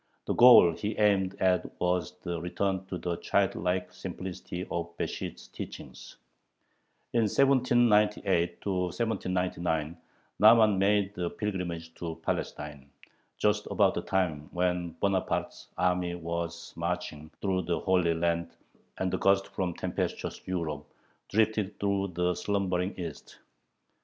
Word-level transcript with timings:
The 0.25 0.33
goal 0.33 0.73
he 0.73 0.97
aimed 0.97 1.35
at 1.35 1.79
was 1.79 2.15
the 2.23 2.41
return 2.41 2.87
to 2.87 2.97
the 2.97 3.17
childlike 3.17 3.93
simplicity 3.93 4.65
of 4.71 4.97
Besht's 4.97 5.47
teachings. 5.49 6.17
In 7.13 7.25
1798 7.29 8.65
1799 8.65 9.95
Nahman 10.41 10.79
made 10.79 11.15
a 11.19 11.29
pilgrimage 11.29 11.93
to 11.99 12.15
Palestine, 12.23 12.89
just 13.37 13.67
about 13.67 13.93
the 13.93 14.01
time 14.01 14.49
when 14.51 14.93
Bonaparte's 14.99 15.67
army 15.77 16.15
was 16.15 16.73
marching 16.75 17.29
through 17.39 17.61
the 17.61 17.77
Holy 17.79 18.15
Land, 18.15 18.55
and 18.97 19.13
a 19.13 19.19
gust 19.19 19.49
from 19.49 19.75
tempestuous 19.75 20.41
Europe 20.47 20.83
drifted 21.29 21.79
through 21.79 22.07
the 22.07 22.33
slumbering 22.33 22.99
East. 22.99 23.37